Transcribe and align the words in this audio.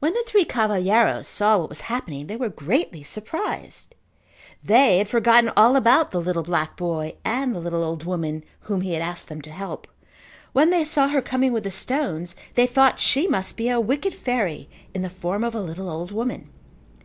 When 0.00 0.12
the 0.14 0.24
three 0.26 0.44
cavalheiros 0.44 1.26
saw 1.28 1.58
what 1.58 1.68
was 1.68 1.82
happening 1.82 2.26
they 2.26 2.34
were 2.34 2.48
greatly 2.48 3.04
surprised. 3.04 3.94
They 4.64 4.98
had 4.98 5.08
forgotten 5.08 5.52
all 5.56 5.76
about 5.76 6.10
the 6.10 6.20
little 6.20 6.42
black 6.42 6.76
boy 6.76 7.14
and 7.24 7.54
the 7.54 7.60
little 7.60 7.84
old 7.84 8.02
woman 8.02 8.42
whom 8.62 8.80
he 8.80 8.94
had 8.94 9.02
asked 9.02 9.28
them 9.28 9.40
to 9.42 9.52
help. 9.52 9.86
When 10.54 10.70
they 10.70 10.84
saw 10.84 11.06
her 11.06 11.22
coming 11.22 11.52
with 11.52 11.62
the 11.62 11.70
stones 11.70 12.34
they 12.56 12.66
thought 12.66 12.94
that 12.94 13.00
she 13.00 13.28
must 13.28 13.56
be 13.56 13.68
a 13.68 13.78
wicked 13.78 14.12
fairy 14.14 14.68
in 14.92 15.02
the 15.02 15.08
form 15.08 15.44
of 15.44 15.54
a 15.54 15.60
little 15.62 15.88
old 15.88 16.10
woman. 16.10 16.50